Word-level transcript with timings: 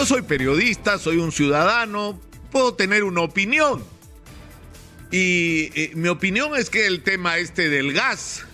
yo 0.00 0.06
soy 0.06 0.22
periodista, 0.22 0.98
soy 0.98 1.18
un 1.18 1.30
ciudadano, 1.30 2.18
puedo 2.50 2.72
tener 2.72 3.04
una 3.04 3.20
opinión. 3.20 3.84
Y 5.10 5.70
eh, 5.78 5.92
mi 5.94 6.08
opinión 6.08 6.56
es 6.56 6.70
que 6.70 6.86
el 6.86 7.02
tema 7.02 7.36
este 7.36 7.68
del 7.68 7.92
gas 7.92 8.46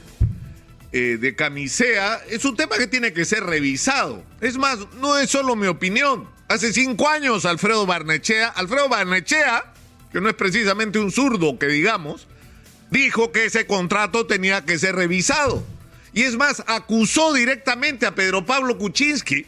eh, 0.90 1.18
de 1.20 1.36
camisea 1.36 2.20
es 2.28 2.44
un 2.44 2.56
tema 2.56 2.76
que 2.78 2.88
tiene 2.88 3.12
que 3.12 3.24
ser 3.24 3.44
revisado. 3.44 4.24
Es 4.40 4.58
más, 4.58 4.88
no 5.00 5.16
es 5.16 5.30
solo 5.30 5.54
mi 5.54 5.68
opinión. 5.68 6.28
Hace 6.48 6.72
cinco 6.72 7.08
años 7.08 7.44
Alfredo 7.44 7.86
Barnechea, 7.86 8.48
Alfredo 8.48 8.88
Barnechea, 8.88 9.72
que 10.10 10.20
no 10.20 10.28
es 10.28 10.34
precisamente 10.34 10.98
un 10.98 11.12
zurdo 11.12 11.60
que 11.60 11.66
digamos, 11.66 12.26
dijo 12.90 13.30
que 13.30 13.44
ese 13.44 13.68
contrato 13.68 14.26
tenía 14.26 14.64
que 14.64 14.80
ser 14.80 14.96
revisado. 14.96 15.64
Y 16.12 16.22
es 16.22 16.34
más, 16.36 16.64
acusó 16.66 17.32
directamente 17.32 18.04
a 18.04 18.16
Pedro 18.16 18.44
Pablo 18.44 18.78
Kuczynski 18.78 19.46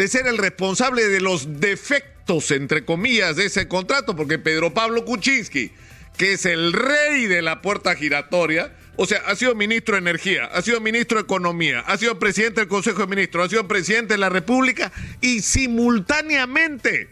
de 0.00 0.08
ser 0.08 0.26
el 0.26 0.38
responsable 0.38 1.08
de 1.08 1.20
los 1.20 1.60
defectos, 1.60 2.52
entre 2.52 2.86
comillas, 2.86 3.36
de 3.36 3.44
ese 3.44 3.68
contrato, 3.68 4.16
porque 4.16 4.38
Pedro 4.38 4.72
Pablo 4.72 5.04
Kuczynski, 5.04 5.72
que 6.16 6.32
es 6.32 6.46
el 6.46 6.72
rey 6.72 7.26
de 7.26 7.42
la 7.42 7.60
puerta 7.60 7.94
giratoria, 7.94 8.74
o 8.96 9.04
sea, 9.04 9.18
ha 9.26 9.36
sido 9.36 9.54
ministro 9.54 9.96
de 9.96 9.98
Energía, 9.98 10.46
ha 10.46 10.62
sido 10.62 10.80
ministro 10.80 11.18
de 11.18 11.24
Economía, 11.24 11.80
ha 11.80 11.98
sido 11.98 12.18
presidente 12.18 12.62
del 12.62 12.68
Consejo 12.68 13.00
de 13.00 13.08
Ministros, 13.08 13.44
ha 13.44 13.50
sido 13.50 13.68
presidente 13.68 14.14
de 14.14 14.18
la 14.18 14.30
República 14.30 14.90
y 15.20 15.42
simultáneamente 15.42 17.10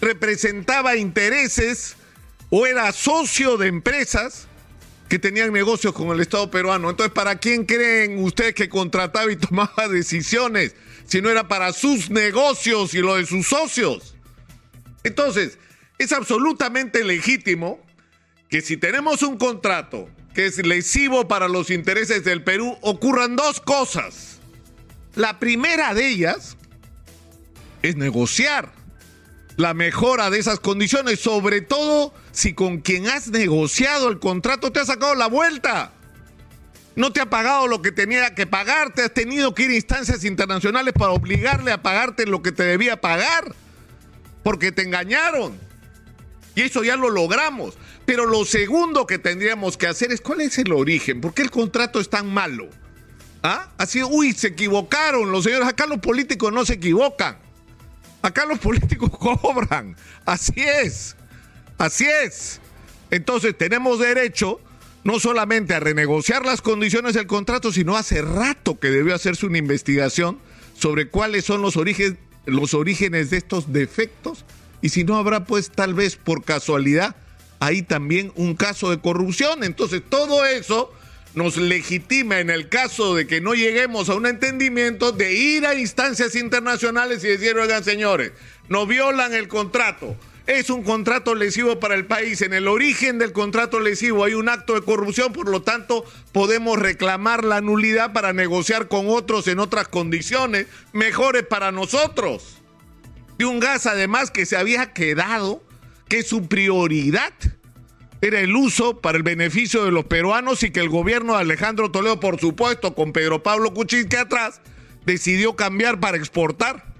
representaba 0.00 0.94
intereses 0.94 1.96
o 2.50 2.68
era 2.68 2.92
socio 2.92 3.56
de 3.56 3.66
empresas 3.66 4.46
que 5.08 5.18
tenían 5.18 5.52
negocios 5.52 5.92
con 5.92 6.08
el 6.08 6.20
Estado 6.20 6.50
peruano. 6.50 6.90
Entonces, 6.90 7.12
¿para 7.12 7.36
quién 7.36 7.64
creen 7.64 8.22
ustedes 8.22 8.54
que 8.54 8.68
contrataba 8.68 9.30
y 9.30 9.36
tomaba 9.48 9.88
decisiones 9.88 10.74
si 11.04 11.20
no 11.20 11.30
era 11.30 11.48
para 11.48 11.72
sus 11.72 12.10
negocios 12.10 12.94
y 12.94 12.98
lo 12.98 13.16
de 13.16 13.26
sus 13.26 13.46
socios? 13.46 14.16
Entonces, 15.04 15.58
es 15.98 16.12
absolutamente 16.12 17.04
legítimo 17.04 17.80
que 18.48 18.60
si 18.60 18.76
tenemos 18.76 19.22
un 19.22 19.36
contrato 19.36 20.08
que 20.34 20.46
es 20.46 20.64
lesivo 20.64 21.28
para 21.28 21.48
los 21.48 21.70
intereses 21.70 22.24
del 22.24 22.42
Perú, 22.42 22.76
ocurran 22.80 23.36
dos 23.36 23.60
cosas. 23.60 24.40
La 25.14 25.38
primera 25.38 25.92
de 25.94 26.08
ellas 26.08 26.56
es 27.82 27.96
negociar 27.96 28.72
la 29.56 29.74
mejora 29.74 30.30
de 30.30 30.38
esas 30.38 30.60
condiciones, 30.60 31.20
sobre 31.20 31.60
todo 31.60 32.14
si 32.32 32.54
con 32.54 32.78
quien 32.78 33.08
has 33.08 33.28
negociado 33.28 34.08
el 34.08 34.18
contrato 34.18 34.72
te 34.72 34.80
ha 34.80 34.86
sacado 34.86 35.14
la 35.14 35.26
vuelta. 35.26 35.92
No 36.94 37.12
te 37.12 37.20
ha 37.20 37.30
pagado 37.30 37.68
lo 37.68 37.80
que 37.80 37.92
tenía 37.92 38.34
que 38.34 38.46
pagar, 38.46 38.92
te 38.92 39.02
has 39.02 39.14
tenido 39.14 39.54
que 39.54 39.64
ir 39.64 39.70
a 39.70 39.74
instancias 39.74 40.24
internacionales 40.24 40.92
para 40.92 41.12
obligarle 41.12 41.72
a 41.72 41.82
pagarte 41.82 42.26
lo 42.26 42.42
que 42.42 42.52
te 42.52 42.64
debía 42.64 43.00
pagar, 43.00 43.54
porque 44.42 44.72
te 44.72 44.82
engañaron. 44.82 45.58
Y 46.54 46.62
eso 46.62 46.84
ya 46.84 46.96
lo 46.96 47.08
logramos. 47.08 47.74
Pero 48.04 48.26
lo 48.26 48.44
segundo 48.44 49.06
que 49.06 49.18
tendríamos 49.18 49.78
que 49.78 49.86
hacer 49.86 50.12
es 50.12 50.20
cuál 50.20 50.42
es 50.42 50.58
el 50.58 50.72
origen, 50.72 51.20
por 51.20 51.32
qué 51.32 51.42
el 51.42 51.50
contrato 51.50 51.98
es 51.98 52.10
tan 52.10 52.32
malo. 52.32 52.68
¿Ah? 53.42 53.70
Así, 53.78 54.02
uy, 54.02 54.32
se 54.34 54.48
equivocaron 54.48 55.32
los 55.32 55.44
señores, 55.44 55.66
acá 55.66 55.86
los 55.86 55.98
políticos 55.98 56.52
no 56.52 56.64
se 56.64 56.74
equivocan. 56.74 57.38
Acá 58.22 58.46
los 58.46 58.58
políticos 58.58 59.10
cobran. 59.18 59.96
Así 60.24 60.54
es. 60.56 61.16
Así 61.78 62.06
es. 62.06 62.60
Entonces 63.10 63.56
tenemos 63.58 63.98
derecho 63.98 64.60
no 65.04 65.18
solamente 65.18 65.74
a 65.74 65.80
renegociar 65.80 66.46
las 66.46 66.62
condiciones 66.62 67.14
del 67.14 67.26
contrato, 67.26 67.72
sino 67.72 67.96
hace 67.96 68.22
rato 68.22 68.78
que 68.78 68.90
debió 68.90 69.14
hacerse 69.14 69.46
una 69.46 69.58
investigación 69.58 70.38
sobre 70.78 71.08
cuáles 71.08 71.44
son 71.44 71.60
los 71.60 71.76
orígenes, 71.76 73.30
de 73.30 73.36
estos 73.36 73.72
defectos 73.72 74.44
y 74.80 74.88
si 74.88 75.04
no 75.04 75.16
habrá 75.16 75.44
pues 75.44 75.70
tal 75.70 75.94
vez 75.94 76.16
por 76.16 76.44
casualidad 76.44 77.14
ahí 77.60 77.82
también 77.82 78.32
un 78.34 78.54
caso 78.54 78.90
de 78.90 79.00
corrupción. 79.00 79.62
Entonces 79.62 80.02
todo 80.08 80.44
eso 80.44 80.92
nos 81.34 81.56
legitima 81.56 82.40
en 82.40 82.50
el 82.50 82.68
caso 82.68 83.14
de 83.14 83.26
que 83.26 83.40
no 83.40 83.54
lleguemos 83.54 84.08
a 84.08 84.14
un 84.14 84.26
entendimiento 84.26 85.12
de 85.12 85.32
ir 85.32 85.66
a 85.66 85.74
instancias 85.74 86.34
internacionales 86.34 87.24
y 87.24 87.28
decir, 87.28 87.56
oigan 87.56 87.84
señores, 87.84 88.32
no 88.68 88.86
violan 88.86 89.32
el 89.32 89.48
contrato. 89.48 90.16
Es 90.46 90.70
un 90.70 90.82
contrato 90.82 91.34
lesivo 91.34 91.78
para 91.78 91.94
el 91.94 92.04
país. 92.04 92.42
En 92.42 92.52
el 92.52 92.66
origen 92.66 93.18
del 93.18 93.32
contrato 93.32 93.78
lesivo 93.78 94.24
hay 94.24 94.34
un 94.34 94.48
acto 94.48 94.74
de 94.74 94.82
corrupción, 94.82 95.32
por 95.32 95.48
lo 95.48 95.62
tanto 95.62 96.04
podemos 96.32 96.78
reclamar 96.78 97.44
la 97.44 97.60
nulidad 97.60 98.12
para 98.12 98.32
negociar 98.32 98.88
con 98.88 99.08
otros 99.08 99.46
en 99.46 99.60
otras 99.60 99.88
condiciones 99.88 100.66
mejores 100.92 101.44
para 101.44 101.70
nosotros. 101.70 102.58
Y 103.38 103.44
un 103.44 103.60
gas 103.60 103.86
además 103.86 104.30
que 104.30 104.44
se 104.44 104.56
había 104.56 104.92
quedado, 104.92 105.62
que 106.08 106.22
su 106.22 106.48
prioridad 106.48 107.32
era 108.22 108.38
el 108.40 108.54
uso 108.54 109.00
para 109.00 109.18
el 109.18 109.24
beneficio 109.24 109.84
de 109.84 109.90
los 109.90 110.04
peruanos 110.04 110.62
y 110.62 110.70
que 110.70 110.78
el 110.78 110.88
gobierno 110.88 111.34
de 111.34 111.40
Alejandro 111.40 111.90
Toledo, 111.90 112.20
por 112.20 112.38
supuesto, 112.38 112.94
con 112.94 113.12
Pedro 113.12 113.42
Pablo 113.42 113.74
Kuczynski 113.74 114.14
atrás, 114.14 114.60
decidió 115.04 115.56
cambiar 115.56 115.98
para 115.98 116.16
exportar 116.16 116.94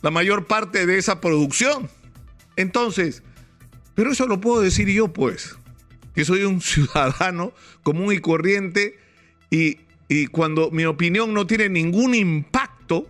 la 0.00 0.10
mayor 0.10 0.46
parte 0.46 0.86
de 0.86 0.96
esa 0.96 1.20
producción. 1.20 1.90
Entonces, 2.56 3.22
pero 3.94 4.12
eso 4.12 4.26
lo 4.26 4.40
puedo 4.40 4.62
decir 4.62 4.88
yo, 4.88 5.08
pues, 5.08 5.54
que 6.14 6.24
soy 6.24 6.44
un 6.44 6.60
ciudadano 6.62 7.52
común 7.82 8.14
y 8.14 8.20
corriente 8.20 8.98
y, 9.50 9.80
y 10.08 10.28
cuando 10.28 10.70
mi 10.70 10.86
opinión 10.86 11.34
no 11.34 11.46
tiene 11.46 11.68
ningún 11.68 12.14
impacto 12.14 13.06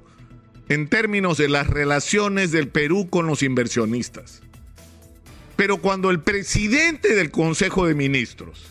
en 0.69 0.89
términos 0.89 1.39
de 1.39 1.49
las 1.49 1.69
relaciones 1.69 2.51
del 2.51 2.67
Perú 2.67 3.09
con 3.09 3.29
los 3.29 3.45
inversionistas. 3.45 4.44
Pero 5.57 5.79
cuando 5.79 6.11
el 6.11 6.21
presidente 6.21 7.15
del 7.15 7.31
Consejo 7.31 7.87
de 7.87 7.95
Ministros, 7.95 8.67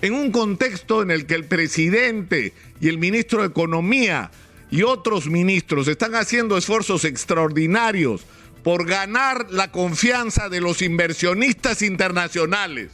en 0.00 0.14
un 0.14 0.30
contexto 0.30 1.02
en 1.02 1.10
el 1.10 1.26
que 1.26 1.34
el 1.34 1.44
presidente 1.44 2.52
y 2.80 2.88
el 2.88 2.98
ministro 2.98 3.40
de 3.40 3.48
Economía 3.48 4.30
y 4.70 4.82
otros 4.82 5.26
ministros 5.26 5.88
están 5.88 6.14
haciendo 6.14 6.56
esfuerzos 6.56 7.04
extraordinarios 7.04 8.24
por 8.62 8.86
ganar 8.86 9.46
la 9.50 9.72
confianza 9.72 10.48
de 10.48 10.60
los 10.60 10.82
inversionistas 10.82 11.82
internacionales, 11.82 12.90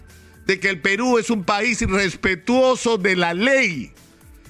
de 0.46 0.60
que 0.60 0.68
el 0.68 0.80
Perú 0.80 1.18
es 1.18 1.30
un 1.30 1.44
país 1.44 1.80
respetuoso 1.82 2.96
de 2.96 3.16
la 3.16 3.34
ley, 3.34 3.92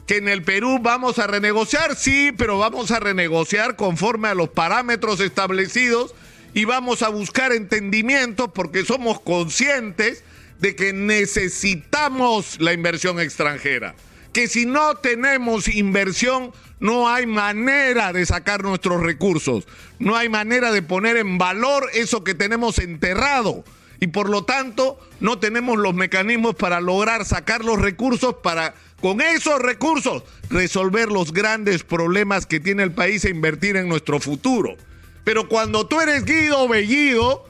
que 0.07 0.19
en 0.19 0.29
el 0.29 0.43
Perú 0.43 0.79
vamos 0.83 1.19
a 1.19 1.27
renegociar, 1.27 1.97
sí, 1.97 2.31
pero 2.37 2.59
vamos 2.59 2.91
a 2.91 3.01
renegociar 3.01 3.75
conforme 3.75 4.29
a 4.29 4.35
los 4.35 4.51
parámetros 4.51 5.21
establecidos 5.21 6.15
y 6.55 6.65
vamos 6.65 7.03
a 7.03 7.09
buscar 7.09 7.53
entendimiento 7.53 8.53
porque 8.53 8.85
somos 8.85 9.21
conscientes 9.21 10.23
de 10.61 10.77
que 10.77 10.93
necesitamos 10.93 12.61
la 12.61 12.73
inversión 12.73 13.19
extranjera. 13.21 13.97
Que 14.33 14.47
si 14.47 14.65
no 14.65 14.95
tenemos 14.97 15.69
inversión, 15.69 16.53
no 16.79 17.09
hay 17.09 17.27
manera 17.27 18.13
de 18.13 18.25
sacar 18.25 18.63
nuestros 18.63 19.03
recursos. 19.03 19.67
No 19.99 20.17
hay 20.17 20.29
manera 20.29 20.71
de 20.71 20.83
poner 20.83 21.17
en 21.17 21.39
valor 21.39 21.89
eso 21.93 22.23
que 22.23 22.35
tenemos 22.35 22.79
enterrado. 22.79 23.65
Y 24.01 24.09
por 24.09 24.29
lo 24.29 24.45
tanto, 24.45 24.99
no 25.21 25.39
tenemos 25.39 25.79
los 25.79 25.95
mecanismos 25.95 26.55
para 26.55 26.81
lograr 26.81 27.25
sacar 27.25 27.65
los 27.65 27.81
recursos 27.81 28.37
para, 28.43 28.75
con 29.01 29.21
esos 29.21 29.61
recursos, 29.61 30.23
resolver 30.51 31.11
los 31.11 31.33
grandes 31.33 31.83
problemas 31.85 32.47
que 32.47 32.61
tiene 32.61 32.85
el 32.85 32.93
país 32.93 33.25
e 33.25 33.31
invertir 33.31 33.77
en 33.77 33.89
nuestro 33.89 34.21
futuro. 34.21 34.77
Pero 35.25 35.49
cuando 35.49 35.87
tú 35.87 36.01
eres 36.01 36.25
Guido 36.25 36.69
Bellido 36.69 37.49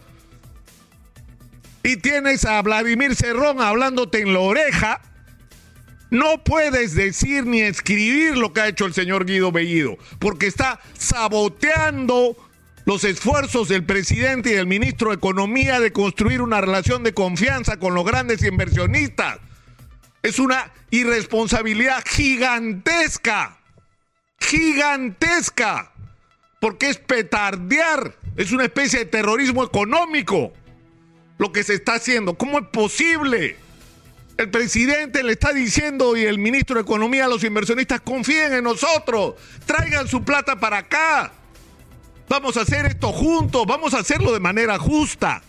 y 1.82 1.96
tienes 1.96 2.44
a 2.44 2.62
Vladimir 2.62 3.16
Cerrón 3.16 3.60
hablándote 3.60 4.20
en 4.20 4.32
la 4.32 4.38
oreja, 4.38 5.02
no 6.10 6.44
puedes 6.44 6.94
decir 6.94 7.44
ni 7.46 7.60
escribir 7.60 8.36
lo 8.36 8.52
que 8.52 8.60
ha 8.60 8.68
hecho 8.68 8.86
el 8.86 8.94
señor 8.94 9.26
Guido 9.26 9.50
Bellido, 9.50 9.98
porque 10.20 10.46
está 10.46 10.80
saboteando 10.96 12.36
los 12.84 13.02
esfuerzos 13.02 13.68
del 13.68 13.84
presidente 13.84 14.50
y 14.50 14.54
del 14.54 14.66
ministro 14.66 15.10
de 15.10 15.16
Economía 15.16 15.80
de 15.80 15.92
construir 15.92 16.42
una 16.42 16.60
relación 16.60 17.02
de 17.02 17.14
confianza 17.14 17.78
con 17.78 17.94
los 17.94 18.04
grandes 18.04 18.42
inversionistas. 18.44 19.40
Es 20.22 20.38
una 20.38 20.72
irresponsabilidad 20.90 22.04
gigantesca, 22.06 23.58
gigantesca 24.38 25.93
porque 26.64 26.88
es 26.88 26.96
petardear, 26.96 28.16
es 28.38 28.50
una 28.50 28.64
especie 28.64 29.00
de 29.00 29.04
terrorismo 29.04 29.62
económico 29.62 30.50
lo 31.36 31.52
que 31.52 31.62
se 31.62 31.74
está 31.74 31.96
haciendo. 31.96 32.38
¿Cómo 32.38 32.58
es 32.58 32.66
posible? 32.68 33.58
El 34.38 34.48
presidente 34.48 35.22
le 35.22 35.32
está 35.32 35.52
diciendo 35.52 36.16
y 36.16 36.24
el 36.24 36.38
ministro 36.38 36.76
de 36.76 36.80
Economía 36.80 37.26
a 37.26 37.28
los 37.28 37.44
inversionistas, 37.44 38.00
confíen 38.00 38.54
en 38.54 38.64
nosotros, 38.64 39.34
traigan 39.66 40.08
su 40.08 40.24
plata 40.24 40.58
para 40.58 40.78
acá. 40.78 41.32
Vamos 42.30 42.56
a 42.56 42.62
hacer 42.62 42.86
esto 42.86 43.12
juntos, 43.12 43.66
vamos 43.66 43.92
a 43.92 43.98
hacerlo 43.98 44.32
de 44.32 44.40
manera 44.40 44.78
justa. 44.78 45.42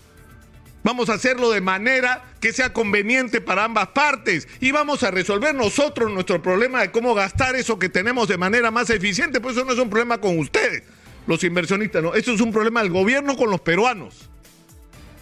Vamos 0.84 1.08
a 1.08 1.14
hacerlo 1.14 1.50
de 1.50 1.62
manera 1.62 2.26
que 2.42 2.52
sea 2.52 2.74
conveniente 2.74 3.40
para 3.40 3.64
ambas 3.64 3.88
partes 3.88 4.50
y 4.60 4.74
vamos 4.74 5.02
a 5.04 5.12
resolver 5.12 5.56
nosotros 5.56 6.12
nuestro 6.12 6.42
problema 6.42 6.82
de 6.82 6.92
cómo 6.92 7.16
gastar 7.16 7.56
eso 7.56 7.80
que 7.80 7.88
tenemos 7.88 8.28
de 8.28 8.38
manera 8.38 8.70
más 8.70 8.90
eficiente, 8.90 9.40
pues 9.40 9.56
eso 9.56 9.64
no 9.64 9.72
es 9.72 9.80
un 9.80 9.90
problema 9.90 10.18
con 10.20 10.38
ustedes 10.38 10.84
los 11.28 11.44
inversionistas, 11.44 12.04
no, 12.04 12.14
esto 12.14 12.34
es 12.34 12.42
un 12.42 12.52
problema 12.52 12.82
del 12.82 12.92
gobierno 12.92 13.36
con 13.36 13.50
los 13.50 13.62
peruanos. 13.62 14.30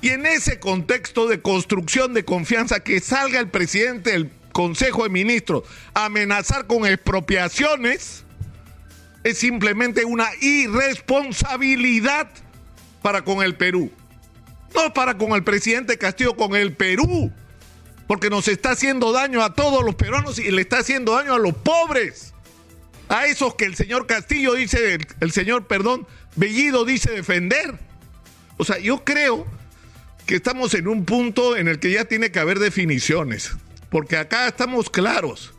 Y 0.01 0.09
en 0.09 0.25
ese 0.25 0.59
contexto 0.59 1.27
de 1.27 1.41
construcción 1.41 2.13
de 2.13 2.25
confianza, 2.25 2.81
que 2.81 2.99
salga 2.99 3.39
el 3.39 3.49
presidente 3.49 4.11
del 4.11 4.31
Consejo 4.51 5.03
de 5.03 5.09
Ministros 5.09 5.63
a 5.93 6.05
amenazar 6.05 6.67
con 6.67 6.85
expropiaciones, 6.85 8.25
es 9.23 9.37
simplemente 9.37 10.03
una 10.03 10.27
irresponsabilidad 10.41 12.29
para 13.01 13.23
con 13.23 13.41
el 13.43 13.55
Perú. 13.55 13.91
No 14.75 14.93
para 14.93 15.17
con 15.17 15.31
el 15.33 15.43
presidente 15.43 15.97
Castillo, 15.97 16.35
con 16.35 16.55
el 16.55 16.73
Perú. 16.73 17.31
Porque 18.07 18.29
nos 18.29 18.47
está 18.47 18.71
haciendo 18.71 19.11
daño 19.11 19.41
a 19.41 19.53
todos 19.53 19.83
los 19.83 19.95
peruanos 19.95 20.39
y 20.39 20.51
le 20.51 20.61
está 20.61 20.79
haciendo 20.79 21.13
daño 21.13 21.33
a 21.33 21.39
los 21.39 21.55
pobres. 21.55 22.32
A 23.13 23.27
esos 23.27 23.53
que 23.53 23.65
el 23.65 23.75
señor 23.75 24.07
Castillo 24.07 24.55
dice, 24.55 24.97
el, 25.19 25.31
señor, 25.31 25.67
perdón, 25.67 26.07
Bellido 26.35 26.83
dice 26.83 27.11
defender. 27.11 27.77
O 28.57 28.65
sea, 28.65 28.79
yo 28.79 29.03
creo 29.03 29.45
que 30.25 30.37
estamos 30.37 30.73
en 30.73 30.87
un 30.87 31.05
punto 31.05 31.55
en 31.55 31.67
el 31.67 31.77
que 31.77 31.91
ya 31.91 32.05
tiene 32.05 32.31
que 32.31 32.39
haber 32.39 32.57
definiciones. 32.57 33.51
Porque 33.91 34.17
acá 34.17 34.47
estamos 34.47 34.89
claros. 34.89 35.53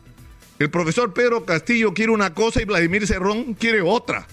El 0.59 0.69
profesor 0.69 1.13
Pedro 1.13 1.45
Castillo 1.45 1.93
quiere 1.93 2.11
una 2.11 2.33
cosa 2.33 2.61
y 2.61 2.65
Vladimir 2.65 3.07
Cerrón 3.07 3.53
quiere 3.53 3.79
otra. 3.79 4.27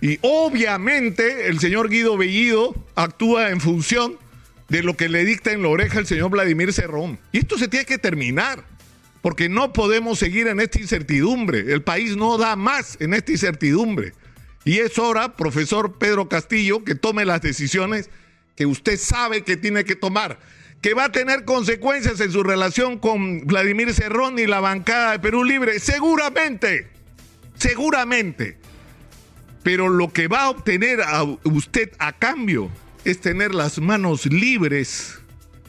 Y 0.00 0.20
obviamente 0.22 1.48
el 1.48 1.58
señor 1.58 1.88
Guido 1.88 2.16
Bellido 2.16 2.72
actúa 2.94 3.50
en 3.50 3.60
función 3.60 4.16
de 4.68 4.84
lo 4.84 4.96
que 4.96 5.08
le 5.08 5.24
dicta 5.24 5.50
en 5.50 5.62
la 5.62 5.70
oreja 5.70 5.98
el 5.98 6.06
señor 6.06 6.30
Vladimir 6.30 6.72
Cerrón. 6.72 7.18
Y 7.32 7.38
esto 7.38 7.58
se 7.58 7.66
tiene 7.66 7.84
que 7.84 7.98
terminar, 7.98 8.62
porque 9.22 9.48
no 9.48 9.72
podemos 9.72 10.18
seguir 10.18 10.46
en 10.46 10.60
esta 10.60 10.80
incertidumbre. 10.80 11.72
El 11.72 11.82
país 11.82 12.16
no 12.16 12.38
da 12.38 12.56
más 12.56 12.96
en 13.00 13.14
esta 13.14 13.32
incertidumbre. 13.32 14.12
Y 14.64 14.78
es 14.78 14.98
hora, 14.98 15.36
profesor 15.36 15.98
Pedro 15.98 16.28
Castillo, 16.28 16.84
que 16.84 16.94
tome 16.94 17.24
las 17.24 17.40
decisiones 17.40 18.10
que 18.54 18.66
usted 18.66 18.98
sabe 18.98 19.42
que 19.42 19.56
tiene 19.56 19.84
que 19.84 19.96
tomar, 19.96 20.38
que 20.82 20.94
va 20.94 21.04
a 21.04 21.12
tener 21.12 21.44
consecuencias 21.44 22.20
en 22.20 22.32
su 22.32 22.42
relación 22.42 22.98
con 22.98 23.46
Vladimir 23.46 23.94
Cerrón 23.94 24.38
y 24.38 24.46
la 24.46 24.60
bancada 24.60 25.12
de 25.12 25.18
Perú 25.20 25.44
Libre. 25.44 25.78
Seguramente, 25.80 26.88
seguramente. 27.56 28.58
Pero 29.62 29.88
lo 29.88 30.12
que 30.12 30.28
va 30.28 30.42
a 30.42 30.50
obtener 30.50 31.00
a 31.02 31.22
usted 31.22 31.92
a 31.98 32.12
cambio 32.12 32.70
es 33.04 33.20
tener 33.20 33.54
las 33.54 33.78
manos 33.78 34.26
libres 34.26 35.17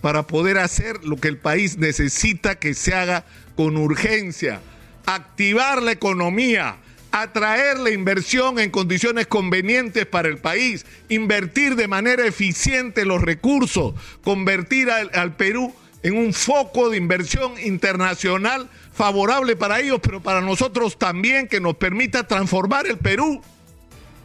para 0.02 0.24
poder 0.24 0.58
hacer 0.58 1.04
lo 1.04 1.18
que 1.18 1.28
el 1.28 1.38
país 1.38 1.78
necesita 1.78 2.56
que 2.56 2.74
se 2.74 2.94
haga 2.94 3.26
con 3.56 3.78
urgencia, 3.78 4.62
activar 5.06 5.82
la 5.82 5.92
economía, 5.92 6.78
atraer 7.12 7.80
la 7.80 7.90
inversión 7.90 8.60
en 8.60 8.70
condiciones 8.70 9.28
convenientes 9.28 10.06
para 10.06 10.28
el 10.28 10.38
país, 10.38 10.86
invertir 11.10 11.76
de 11.76 11.88
manera 11.88 12.26
eficiente 12.26 13.06
los 13.06 13.22
recursos, 13.22 13.94
convertir 14.24 14.90
al, 14.92 15.36
Perú 15.36 15.74
en 16.04 16.18
un 16.18 16.34
foco 16.34 16.90
de 16.90 16.98
inversión 16.98 17.54
internacional 17.64 18.70
favorable 18.94 19.56
para 19.56 19.80
ellos, 19.80 20.00
pero 20.02 20.22
para 20.22 20.42
nosotros 20.42 20.98
también 20.98 21.48
que 21.48 21.60
nos 21.60 21.76
permita 21.76 22.28
transformar 22.28 22.88
el 22.88 22.98
Perú. 22.98 23.42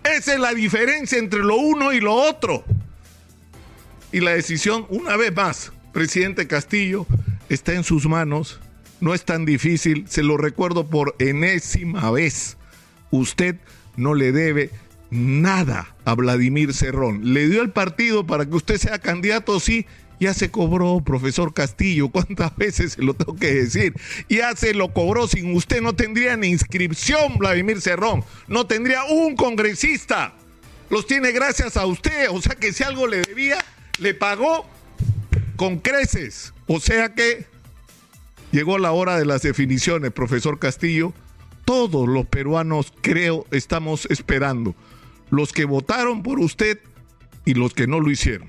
Esa 0.04 0.34
es 0.34 0.40
la 0.40 0.52
diferencia 0.52 1.18
entre 1.18 1.40
lo 1.40 1.56
uno 1.56 1.92
y 1.92 2.00
lo 2.00 2.14
otro. 2.14 2.64
Y 4.14 4.20
la 4.20 4.30
decisión, 4.30 4.86
una 4.90 5.16
vez 5.16 5.34
más, 5.34 5.72
presidente 5.92 6.46
Castillo, 6.46 7.04
está 7.48 7.72
en 7.72 7.82
sus 7.82 8.06
manos. 8.06 8.60
No 9.00 9.12
es 9.12 9.24
tan 9.24 9.44
difícil, 9.44 10.04
se 10.08 10.22
lo 10.22 10.36
recuerdo 10.36 10.88
por 10.88 11.16
enésima 11.18 12.12
vez. 12.12 12.56
Usted 13.10 13.56
no 13.96 14.14
le 14.14 14.30
debe 14.30 14.70
nada 15.10 15.96
a 16.04 16.14
Vladimir 16.14 16.72
Cerrón. 16.74 17.34
Le 17.34 17.48
dio 17.48 17.60
el 17.60 17.72
partido 17.72 18.24
para 18.24 18.46
que 18.46 18.54
usted 18.54 18.76
sea 18.76 19.00
candidato, 19.00 19.58
sí, 19.58 19.84
ya 20.20 20.32
se 20.32 20.48
cobró, 20.48 21.02
profesor 21.04 21.52
Castillo. 21.52 22.08
¿Cuántas 22.10 22.56
veces 22.56 22.92
se 22.92 23.02
lo 23.02 23.14
tengo 23.14 23.34
que 23.34 23.52
decir? 23.52 23.94
Ya 24.28 24.54
se 24.54 24.74
lo 24.74 24.92
cobró. 24.92 25.26
Sin 25.26 25.56
usted 25.56 25.80
no 25.82 25.96
tendría 25.96 26.36
ni 26.36 26.50
inscripción, 26.50 27.36
Vladimir 27.38 27.80
Cerrón. 27.80 28.22
No 28.46 28.68
tendría 28.68 29.02
un 29.06 29.34
congresista. 29.34 30.34
Los 30.88 31.08
tiene 31.08 31.32
gracias 31.32 31.76
a 31.76 31.84
usted. 31.84 32.28
O 32.30 32.40
sea 32.40 32.54
que 32.54 32.72
si 32.72 32.84
algo 32.84 33.08
le 33.08 33.22
debía, 33.22 33.58
le 33.98 34.14
pagó 34.14 34.66
con 35.56 35.78
creces. 35.78 36.52
O 36.66 36.80
sea 36.80 37.14
que 37.14 37.46
llegó 38.52 38.78
la 38.78 38.92
hora 38.92 39.18
de 39.18 39.24
las 39.24 39.42
definiciones, 39.42 40.12
profesor 40.12 40.58
Castillo. 40.58 41.12
Todos 41.64 42.08
los 42.08 42.26
peruanos, 42.26 42.92
creo, 43.00 43.46
estamos 43.50 44.06
esperando. 44.10 44.74
Los 45.30 45.52
que 45.52 45.64
votaron 45.64 46.22
por 46.22 46.38
usted 46.38 46.78
y 47.44 47.54
los 47.54 47.72
que 47.72 47.86
no 47.86 48.00
lo 48.00 48.10
hicieron. 48.10 48.42